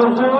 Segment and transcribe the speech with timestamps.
[0.00, 0.39] Hallelujah.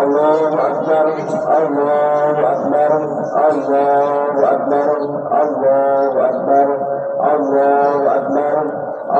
[0.00, 1.06] الله أكبر
[1.58, 2.92] الله أكبر
[3.50, 4.88] الله أكبر
[5.42, 6.68] الله أكبر
[7.52, 8.56] الله أكبر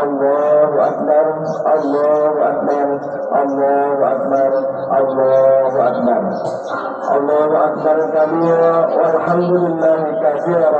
[0.03, 1.27] الله أكبر
[1.75, 2.89] الله أكبر
[3.43, 4.53] الله أكبر
[4.99, 6.23] الله أكبر
[7.17, 10.80] الله أكبر كبيرا والحمد لله كثيرا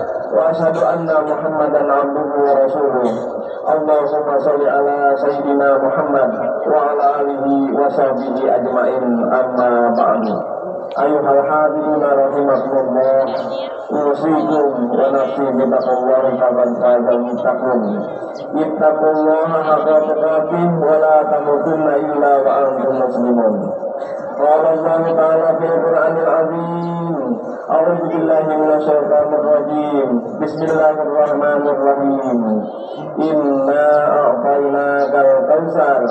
[0.36, 3.10] وأشهد أن محمدا عبده ورسوله
[3.74, 6.30] اللهم صل على سيدنا محمد
[6.72, 7.44] وعلى آله
[7.80, 9.04] وصحبه أجمعين
[9.34, 10.24] أما بعد
[11.02, 13.24] أيها الحاضرون رحمكم الله
[13.92, 14.66] أوصيكم
[14.98, 18.06] ونفسي بتقوى الله فقد فاز المتقون
[18.56, 23.70] اتقوا الله حق تقاته ولا تموتن إلا وأنتم مسلمون
[24.40, 27.38] قال الله تعالى في القرآن العظيم
[27.70, 30.08] أعوذ بالله من الشيطان الرجيم
[30.42, 32.40] بسم الله الرحمن الرحيم
[33.30, 33.86] إنا
[34.20, 36.06] أعطيناك الكوثر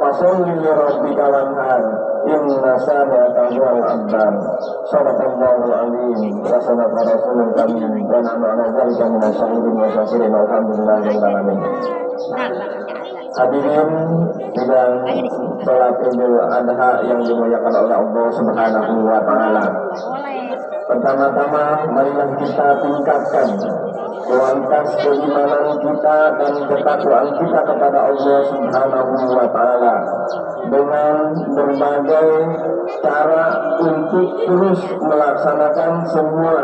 [0.00, 1.82] فصل لربك وانهار
[2.26, 2.48] إن
[2.86, 4.32] شانئك هو الأبتر
[4.92, 11.18] صدق الله العظيم وصدق رسول الكريم ونحن على ذلك من الشهيدين والشاكرين والحمد لله رب
[11.24, 11.62] العالمين
[13.35, 13.91] Hadirin
[14.55, 14.93] sidang
[15.59, 19.65] sholat Idul Adha yang dimuliakan oleh Allah Subhanahu wa taala.
[20.87, 23.47] Pertama-tama marilah kita tingkatkan
[24.23, 29.95] kualitas keimanan kita dan ketakwaan kita kepada Allah Subhanahu wa taala
[30.71, 31.15] dengan
[31.51, 32.29] berbagai
[33.03, 33.45] cara
[33.83, 36.55] untuk terus melaksanakan semua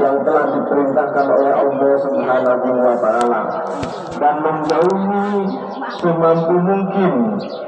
[0.00, 3.40] yang telah diperintahkan oleh Allah Subhanahu wa taala
[4.16, 5.28] dan menjauhi
[6.00, 7.12] semampu mungkin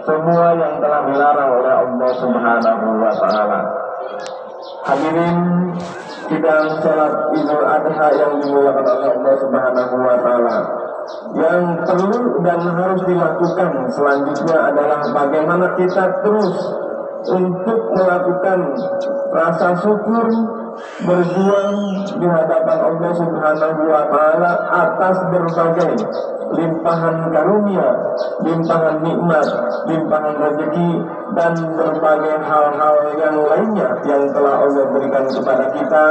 [0.06, 3.60] semua yang telah dilarang oleh Allah Subhanahu wa taala.
[4.84, 5.36] Hadirin
[6.28, 10.56] sidang salat Idul Adha yang dimuliakan oleh Allah Subhanahu wa taala.
[11.36, 16.56] Yang perlu dan harus dilakukan selanjutnya adalah bagaimana kita terus
[17.28, 18.58] untuk melakukan
[19.32, 20.26] rasa syukur
[21.04, 21.76] berjuang
[22.12, 25.92] di hadapan Allah Subhanahu wa taala atas berbagai
[26.54, 27.88] limpahan karunia,
[28.44, 29.46] limpahan nikmat,
[29.88, 30.90] limpahan rezeki
[31.34, 36.06] dan berbagai hal-hal yang lainnya yang telah Allah berikan kepada kita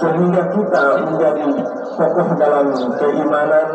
[0.00, 1.48] sehingga kita menjadi
[1.94, 2.66] kokoh dalam
[2.98, 3.68] keimanan,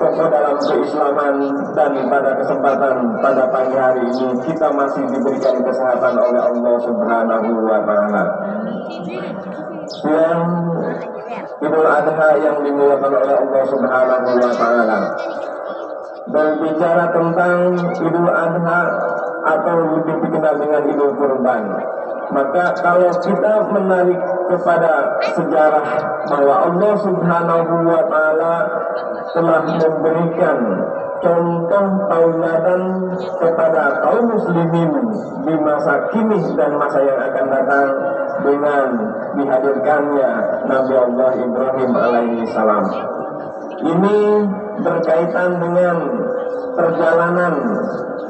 [0.00, 1.34] kokoh dalam keislaman
[1.76, 7.80] dan pada kesempatan pada pagi hari ini kita masih diberikan kesehatan oleh Allah Subhanahu wa
[7.84, 8.24] taala.
[10.00, 10.40] Yang
[11.60, 14.98] Idul Adha yang dimuliakan oleh Allah Subhanahu wa taala.
[16.32, 17.58] Berbicara tentang
[18.00, 18.80] Idul Adha
[19.44, 21.64] atau lebih dikenal dengan Idul Kurban.
[22.30, 25.86] Maka kalau kita menarik kepada sejarah
[26.30, 28.54] bahwa Allah Subhanahu wa taala
[29.34, 30.58] telah memberikan
[31.20, 32.82] contoh tauladan
[33.18, 34.90] kepada kaum muslimin
[35.44, 37.88] di masa kini dan masa yang akan datang
[38.40, 38.86] dengan
[39.36, 40.30] dihadirkannya
[40.64, 42.84] Nabi Allah Ibrahim alaihi salam.
[43.80, 44.18] Ini
[44.80, 45.96] berkaitan dengan
[46.74, 47.54] perjalanan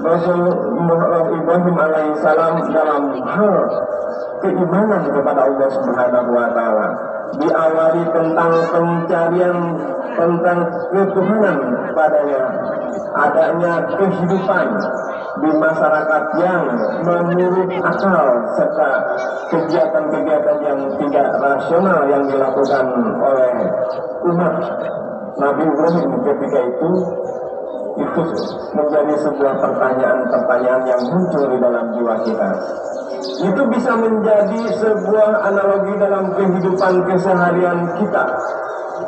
[0.00, 3.56] Rasulullah Ibrahim alaihissalam dalam hal
[4.40, 6.88] keimanan kepada Allah Subhanahu wa taala.
[7.30, 9.58] Diawali tentang pencarian
[10.18, 10.58] tentang
[10.90, 11.58] ketuhanan
[11.94, 12.42] padanya,
[13.14, 14.66] adanya kehidupan
[15.40, 16.62] di masyarakat yang
[17.06, 18.26] menurut akal
[18.58, 18.90] serta
[19.48, 22.84] kegiatan-kegiatan yang tidak rasional yang dilakukan
[23.22, 23.52] oleh
[24.26, 24.54] umat
[25.38, 26.90] Nabi Ibrahim ketika itu
[27.98, 28.22] itu
[28.76, 32.48] menjadi sebuah pertanyaan-pertanyaan yang muncul di dalam jiwa kita.
[33.20, 38.24] Itu bisa menjadi sebuah analogi dalam kehidupan keseharian kita.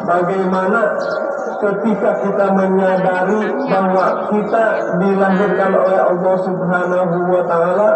[0.02, 0.80] Bagaimana
[1.62, 4.64] ketika kita menyadari bahwa kita
[4.98, 7.88] dilahirkan oleh Allah Subhanahu wa taala,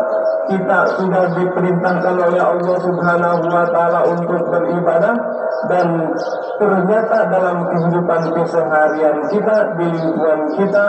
[0.46, 5.14] kita sudah diperintahkan oleh Allah Subhanahu wa taala untuk beribadah
[5.64, 5.88] dan
[6.60, 10.86] ternyata dalam kehidupan keseharian kita di lingkungan kita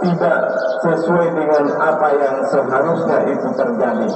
[0.00, 0.40] tidak
[0.80, 4.10] sesuai dengan apa yang seharusnya itu terjadi.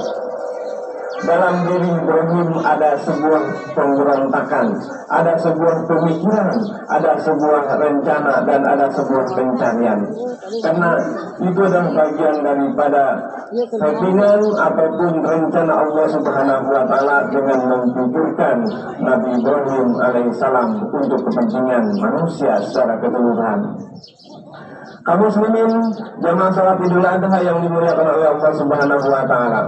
[1.25, 3.43] Dalam diri Ibrahim ada sebuah
[3.73, 4.65] pemberontakan,
[5.09, 6.53] ada sebuah pemikiran,
[6.85, 10.05] ada sebuah rencana, dan ada sebuah pencarian.
[10.61, 10.89] Karena
[11.41, 13.03] itu adalah bagian daripada
[13.49, 18.57] keinginan ataupun rencana Allah Subhanahu wa taala dengan memikirkan
[19.01, 23.59] Nabi Ibrahim alaihissalam untuk kepentingan manusia secara keseluruhan.
[25.05, 25.69] Kamu muslimin
[26.21, 29.61] jamaah salat Idul Adha yang dimuliakan oleh Allah Subhanahu wa taala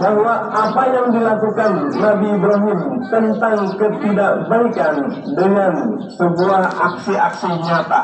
[0.00, 4.94] bahwa apa yang dilakukan Nabi Ibrahim tentang ketidakbaikan
[5.36, 5.72] dengan
[6.16, 8.02] sebuah aksi-aksi nyata.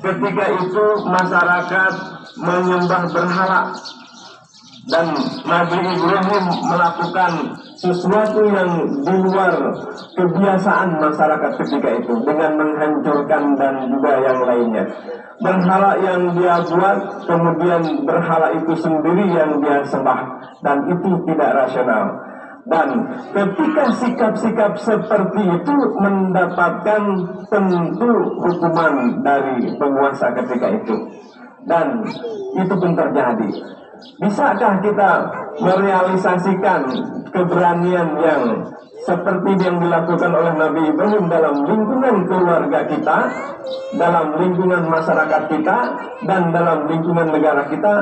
[0.00, 1.92] Ketika itu masyarakat
[2.38, 3.62] menyembah berhala
[4.86, 5.06] dan
[5.42, 7.32] Nabi Ibrahim melakukan
[7.76, 9.52] sesuatu yang di luar
[10.16, 14.84] kebiasaan masyarakat ketika itu dengan menghancurkan dan juga yang lainnya.
[15.36, 20.20] Berhala yang dia buat, kemudian berhala itu sendiri yang dia sembah
[20.64, 22.04] dan itu tidak rasional.
[22.66, 22.88] Dan
[23.30, 27.02] ketika sikap-sikap seperti itu mendapatkan
[27.46, 30.96] tentu hukuman dari penguasa ketika itu.
[31.62, 32.02] Dan
[32.58, 33.50] itu pun terjadi.
[34.16, 35.10] Bisakah kita
[35.60, 36.80] merealisasikan
[37.32, 38.42] keberanian yang
[39.04, 43.18] seperti yang dilakukan oleh Nabi Ibrahim dalam lingkungan keluarga kita,
[43.94, 45.78] dalam lingkungan masyarakat kita,
[46.26, 47.94] dan dalam lingkungan negara kita,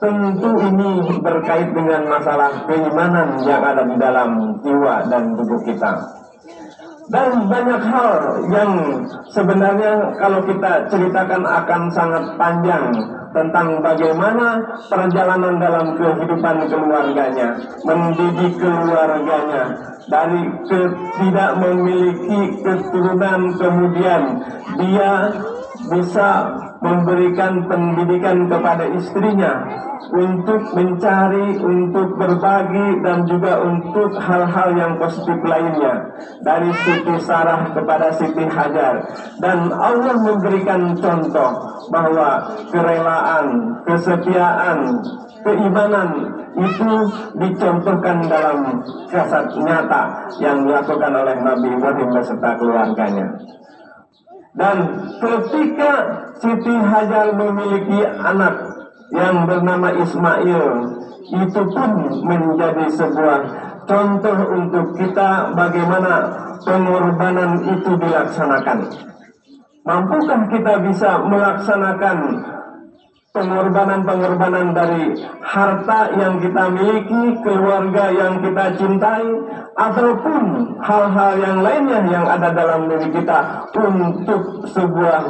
[0.00, 5.92] tentu ini berkait dengan masalah keimanan yang ada di dalam jiwa dan tubuh kita.
[7.10, 8.10] Dan banyak hal
[8.54, 8.70] yang
[9.34, 12.86] sebenarnya kalau kita ceritakan akan sangat panjang
[13.30, 14.58] tentang bagaimana
[14.90, 17.48] perjalanan dalam kehidupan keluarganya,
[17.86, 19.62] mendidik keluarganya
[20.10, 20.42] dari
[21.20, 24.22] tidak memiliki keturunan kemudian
[24.82, 25.12] dia
[25.90, 26.30] bisa
[26.80, 29.52] memberikan pendidikan kepada istrinya
[30.10, 36.08] untuk mencari, untuk berbagi dan juga untuk hal-hal yang positif lainnya
[36.40, 39.04] dari Siti Sarah kepada Siti Hajar
[39.44, 41.52] dan Allah memberikan contoh
[41.92, 43.46] bahwa kerelaan,
[43.84, 45.04] kesetiaan,
[45.44, 46.08] keimanan
[46.56, 46.92] itu
[47.38, 48.82] dicontohkan dalam
[49.12, 53.26] kasat nyata yang dilakukan oleh Nabi Ibrahim beserta keluarganya.
[54.50, 54.76] Dan
[55.22, 55.92] ketika
[56.42, 58.54] Siti Hajar memiliki anak
[59.14, 60.64] yang bernama Ismail,
[61.30, 61.90] itu pun
[62.26, 63.38] menjadi sebuah
[63.86, 66.14] contoh untuk kita bagaimana
[66.66, 68.78] pengorbanan itu dilaksanakan.
[69.80, 72.16] Mampukah kita bisa melaksanakan
[73.30, 79.26] pengorbanan-pengorbanan dari harta yang kita miliki, keluarga yang kita cintai,
[79.78, 80.42] ataupun
[80.82, 85.20] hal-hal yang lainnya yang ada dalam diri kita untuk sebuah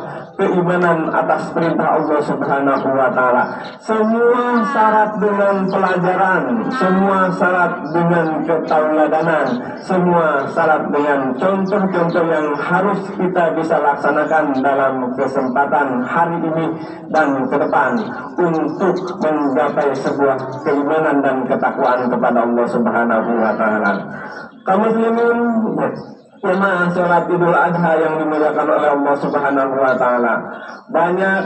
[0.40, 3.44] keimanan atas perintah Allah Subhanahu wa taala.
[3.76, 6.42] Semua syarat dengan pelajaran,
[6.72, 9.46] semua syarat dengan ketauladanan,
[9.84, 16.66] semua syarat dengan contoh-contoh yang harus kita bisa laksanakan dalam kesempatan hari ini
[17.12, 17.92] dan ke depan
[18.40, 23.92] untuk menggapai sebuah keimanan dan ketakwaan kepada Allah Subhanahu wa taala.
[24.64, 25.38] Kaum muslimin
[26.40, 30.34] jemaah sholat Idul Adha yang dimuliakan oleh Allah Subhanahu wa taala.
[30.90, 31.42] Banyak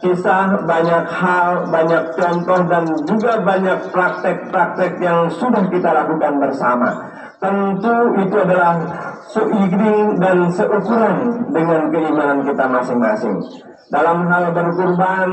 [0.00, 6.90] kisah, banyak hal, banyak contoh dan juga banyak praktek-praktek yang sudah kita lakukan bersama.
[7.40, 8.74] Tentu itu adalah
[9.32, 11.16] seiring dan seukuran
[11.52, 13.36] dengan keimanan kita masing-masing
[13.90, 15.30] dalam hal berkurban,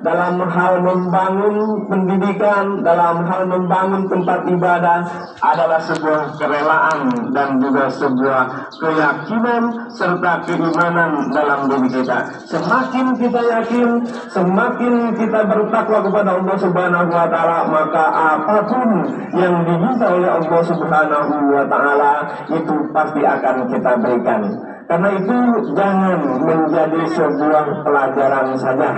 [0.00, 1.56] dalam hal membangun
[1.92, 4.98] pendidikan, dalam hal membangun tempat ibadah
[5.44, 9.62] adalah sebuah kerelaan dan juga sebuah keyakinan
[9.92, 12.18] serta keimanan dalam diri kita.
[12.48, 13.88] Semakin kita yakin,
[14.32, 18.88] semakin kita bertakwa kepada Allah Subhanahu wa taala, maka apa pun
[19.36, 22.12] yang diminta oleh Allah Subhanahu wa taala
[22.48, 24.42] itu pasti akan kita berikan.
[24.88, 25.38] Karena itu
[25.76, 28.90] jangan menjadi sebuah pelajaran saja.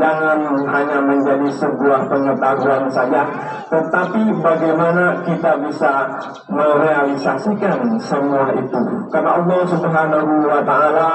[0.00, 0.40] Jangan
[0.72, 3.28] hanya menjadi sebuah pengetahuan saja.
[3.68, 6.08] Tetapi bagaimana kita bisa
[6.48, 8.80] merealisasikan semua itu?
[9.12, 11.12] Karena Allah subhanahu wa ta'ala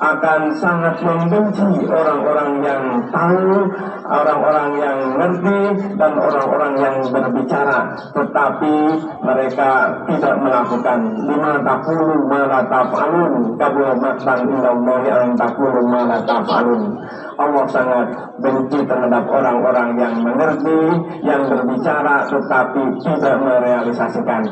[0.00, 3.68] akan sangat membenci orang-orang yang tahu,
[4.04, 5.60] orang-orang yang ngerti,
[5.96, 7.96] dan orang-orang yang berbicara.
[8.12, 8.76] Tetapi
[9.24, 9.70] mereka
[10.06, 17.00] tidak melakukan lima takulu malah taf'alun kabul maktan indallahi an takulu malah taf'alun
[17.34, 18.06] Allah sangat
[18.38, 20.80] benci terhadap orang-orang yang mengerti,
[21.26, 24.42] yang berbicara tetapi tidak merealisasikan.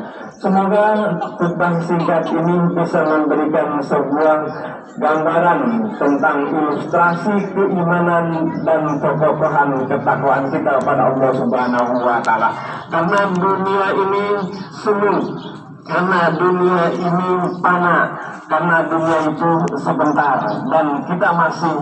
[0.43, 4.37] Semoga khutbah singkat ini bisa memberikan sebuah
[4.99, 5.59] gambaran
[5.95, 8.81] tentang ilustrasi keimanan dan
[9.43, 12.49] kekokohan ketakwaan kita kepada Allah Subhanahu wa taala.
[12.87, 14.25] Karena dunia ini
[14.71, 15.15] semu,
[15.83, 18.07] karena dunia ini panah,
[18.47, 20.39] karena dunia itu sebentar
[20.71, 21.75] dan kita masih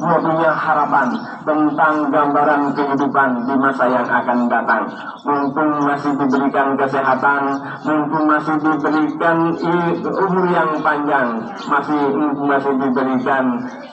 [0.00, 1.08] punya harapan
[1.44, 4.84] tentang gambaran kehidupan di masa yang akan datang.
[5.22, 7.42] Mumpung masih diberikan kesehatan,
[7.84, 9.36] mumpung masih diberikan
[10.02, 11.28] umur yang panjang,
[11.68, 12.00] masih
[12.40, 13.44] masih diberikan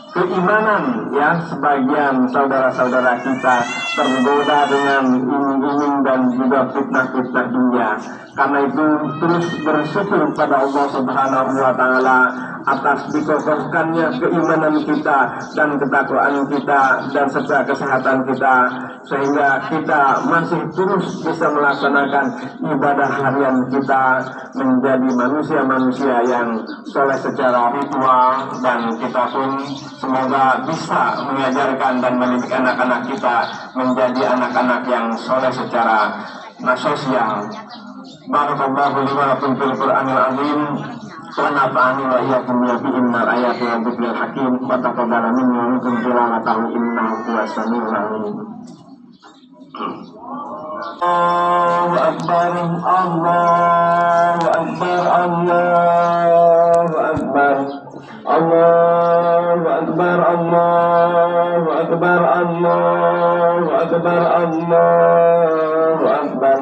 [0.10, 3.62] keimanan ya sebagian saudara-saudara kita
[3.94, 7.90] tergoda dengan iming-iming dan juga fitnah-fitnah dunia.
[8.34, 8.86] Karena itu
[9.22, 12.20] terus bersyukur pada Allah Subhanahu wa taala
[12.68, 15.20] atas dikokohkannya keimanan kita
[15.56, 16.82] dan ketakwaan kita
[17.16, 18.56] dan serta kesehatan kita
[19.08, 22.26] sehingga kita masih terus bisa melaksanakan
[22.62, 24.04] ibadah harian kita
[24.54, 26.50] menjadi manusia-manusia yang
[26.92, 29.50] soleh secara ritual dan kita pun
[29.98, 33.38] semoga bisa mengajarkan dan mendidik anak-anak kita
[33.74, 36.12] menjadi anak-anak yang soleh secara
[36.76, 37.48] sosial.
[38.30, 40.62] Barakallahu li wa lakum fil Qur'anil azim.
[41.34, 44.54] Wa wa iyyakum bi minal ayati wa dzikril hakim.
[44.70, 48.38] Wa taqabbala minni wa minkum tilawatahu innahu huwas samiul alim.
[51.02, 52.54] Allahu akbar
[52.86, 57.56] Allahu akbar Allahu akbar.
[58.30, 66.60] Allahu akbar Allahu akbar Allahu akbar Allahu akbar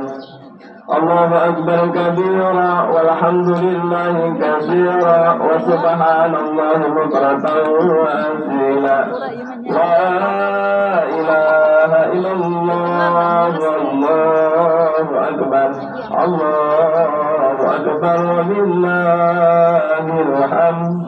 [0.88, 7.46] الله أكبر كبيرا والحمد لله كثيرا وسبحان الله بكرة
[8.00, 9.00] وأصيلا.
[9.68, 10.00] لا
[11.20, 15.70] إله إلا الله والله أكبر.
[16.24, 21.02] الله أكبر ولله الحمد.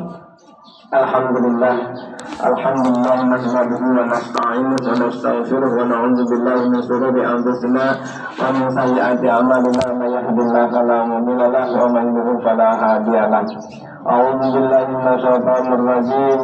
[0.93, 1.75] الحمد لله.
[2.47, 7.85] الحمد لله نحمده ونستعينه ونستغفره ونعوذ بالله من شرور انفسنا
[8.41, 13.43] ومن سيئات اعمالنا من يهد الله فلا مضل له ومن يضلل فلا هادي له
[14.07, 16.41] أعوذ بالله من الشيطان الرجيم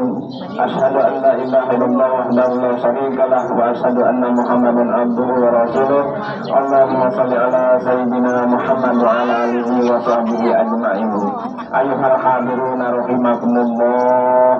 [0.66, 6.04] أشهد أن لا إله إلا الله وحده لا شريك له وأشهد أن محمدا عبده ورسوله
[6.60, 11.12] اللهم صل على سيدنا محمد وعلى آله وصحبه أجمعين
[11.82, 14.52] أيها الحاضرون رحمكم الله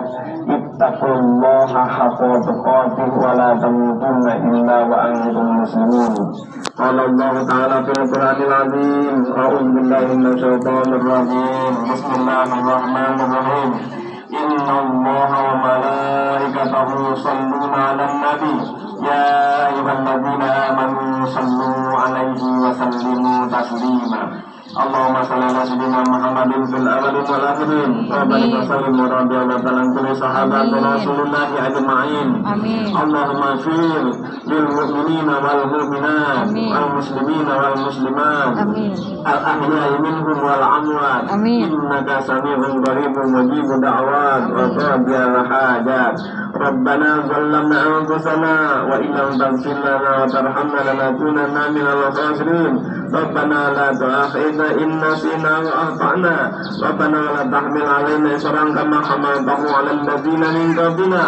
[0.75, 6.15] اتقوا الله حق تقاته ولا تموتن إلا وأنتم مسلمون
[6.79, 13.71] قال الله تعالى في القرآن العظيم أعوذ بالله من الشيطان الرجيم بسم الله الرحمن الرحيم
[14.43, 18.57] إن الله وملائكته يصلون على النبي
[19.11, 19.27] يا
[19.69, 24.23] أيها الذين آمنوا صلوا عليه وسلموا تسليما
[24.75, 30.17] اللهم صل على سيدنا محمد في الأول والآخرين وبارك وسلم ورضي الله تعالى عن كل
[30.17, 30.59] صحابة
[30.95, 32.29] رسول الله أجمعين
[33.03, 33.81] اللهم اغفر
[34.47, 38.55] للمؤمنين والمؤمنات والمسلمين والمسلمات
[39.33, 46.15] الأحياء منهم والأموات إنك سميع قريب مجيب دعوات وقاضي الحاجات
[46.56, 48.54] ربنا ظلمنا أنفسنا
[48.90, 52.74] وإن لم تغفر لنا وترحمنا لنكونن من الخاسرين.
[53.14, 56.36] ربنا لا تؤاخذنا إن نسينا وأخطأنا
[56.84, 61.26] ربنا ولا تحمل علينا إصرا كما حملته على الذين من قبلنا.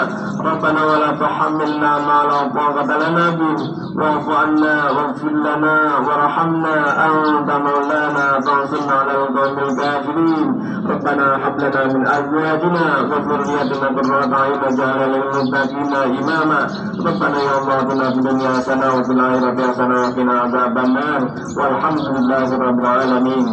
[0.49, 3.55] ربنا ولا تحملنا ما لا طاقة لنا به.
[3.97, 5.75] واعف عنا واغفر لنا
[6.07, 6.75] وارحمنا.
[7.05, 8.16] أنت مولانا.
[8.57, 10.47] فانصرنا على القوم الكافرين
[10.89, 16.59] ربنا هب لنا من أزواجنا وذريتنا قرة أعين واجعلنا للمتقين إماما
[17.05, 21.21] ربنا يا الله اتنا في الدنيا حسنة وفي الآخرة حسنة وقنا عذاب النار
[21.57, 23.45] والحمد لله رب العالمين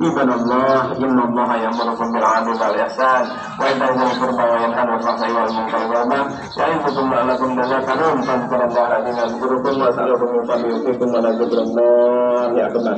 [0.00, 3.22] Ibadallah, inna Allah yang merukum bil'adu ba'l-ihsan
[3.60, 6.24] Wa intahu al-furba wa yanhan wa fasai wal munkar wa'aman
[6.56, 10.40] Ya ibukum ma'alakum dazakarun Tankuran da'alatin al-gurukum wa sa'alakum
[12.56, 12.96] Ya akbar